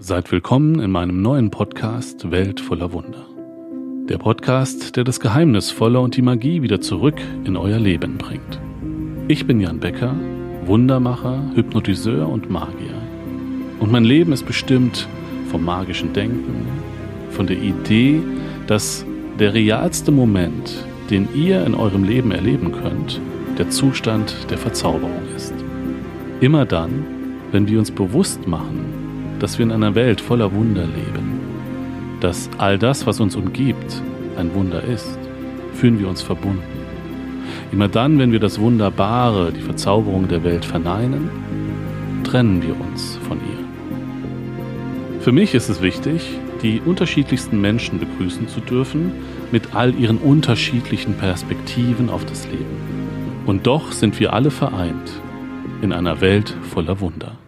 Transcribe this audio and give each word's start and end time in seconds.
Seid 0.00 0.30
willkommen 0.30 0.78
in 0.78 0.92
meinem 0.92 1.22
neuen 1.22 1.50
Podcast 1.50 2.30
Welt 2.30 2.60
voller 2.60 2.92
Wunder. 2.92 3.26
Der 4.08 4.18
Podcast, 4.18 4.94
der 4.94 5.02
das 5.02 5.18
Geheimnisvolle 5.18 5.98
und 5.98 6.16
die 6.16 6.22
Magie 6.22 6.62
wieder 6.62 6.80
zurück 6.80 7.20
in 7.42 7.56
euer 7.56 7.80
Leben 7.80 8.16
bringt. 8.16 8.60
Ich 9.26 9.44
bin 9.44 9.60
Jan 9.60 9.80
Becker, 9.80 10.14
Wundermacher, 10.66 11.50
Hypnotiseur 11.56 12.28
und 12.28 12.48
Magier. 12.48 12.94
Und 13.80 13.90
mein 13.90 14.04
Leben 14.04 14.30
ist 14.32 14.46
bestimmt 14.46 15.08
vom 15.50 15.64
magischen 15.64 16.12
Denken, 16.12 16.64
von 17.30 17.48
der 17.48 17.58
Idee, 17.58 18.20
dass 18.68 19.04
der 19.40 19.52
realste 19.52 20.12
Moment, 20.12 20.76
den 21.10 21.28
ihr 21.34 21.66
in 21.66 21.74
eurem 21.74 22.04
Leben 22.04 22.30
erleben 22.30 22.70
könnt, 22.70 23.20
der 23.58 23.68
Zustand 23.70 24.48
der 24.48 24.58
Verzauberung 24.58 25.24
ist. 25.34 25.54
Immer 26.40 26.66
dann, 26.66 27.04
wenn 27.50 27.66
wir 27.66 27.80
uns 27.80 27.90
bewusst 27.90 28.46
machen, 28.46 28.87
dass 29.38 29.58
wir 29.58 29.64
in 29.64 29.72
einer 29.72 29.94
Welt 29.94 30.20
voller 30.20 30.52
Wunder 30.52 30.84
leben, 30.84 31.40
dass 32.20 32.50
all 32.58 32.78
das, 32.78 33.06
was 33.06 33.20
uns 33.20 33.36
umgibt, 33.36 34.02
ein 34.36 34.54
Wunder 34.54 34.82
ist, 34.82 35.18
fühlen 35.74 35.98
wir 35.98 36.08
uns 36.08 36.22
verbunden. 36.22 36.62
Immer 37.72 37.88
dann, 37.88 38.18
wenn 38.18 38.32
wir 38.32 38.40
das 38.40 38.58
Wunderbare, 38.58 39.52
die 39.52 39.60
Verzauberung 39.60 40.28
der 40.28 40.42
Welt 40.44 40.64
verneinen, 40.64 41.30
trennen 42.24 42.62
wir 42.62 42.78
uns 42.80 43.18
von 43.28 43.38
ihr. 43.38 45.20
Für 45.20 45.32
mich 45.32 45.54
ist 45.54 45.68
es 45.68 45.82
wichtig, 45.82 46.22
die 46.62 46.80
unterschiedlichsten 46.84 47.60
Menschen 47.60 48.00
begrüßen 48.00 48.48
zu 48.48 48.60
dürfen, 48.60 49.12
mit 49.52 49.74
all 49.74 49.94
ihren 49.94 50.18
unterschiedlichen 50.18 51.14
Perspektiven 51.14 52.10
auf 52.10 52.24
das 52.24 52.46
Leben. 52.46 53.44
Und 53.46 53.66
doch 53.66 53.92
sind 53.92 54.18
wir 54.20 54.32
alle 54.32 54.50
vereint 54.50 55.10
in 55.80 55.92
einer 55.92 56.20
Welt 56.20 56.54
voller 56.62 57.00
Wunder. 57.00 57.38